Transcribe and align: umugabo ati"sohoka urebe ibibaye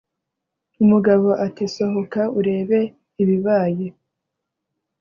umugabo 0.83 1.27
ati"sohoka 1.45 2.21
urebe 2.39 2.79
ibibaye 3.21 3.87